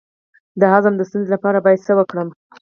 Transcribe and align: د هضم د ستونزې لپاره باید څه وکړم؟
د 0.59 0.61
هضم 0.73 0.93
د 0.97 1.01
ستونزې 1.09 1.31
لپاره 1.35 1.63
باید 1.65 1.83
څه 1.87 1.91
وکړم؟ 1.99 2.27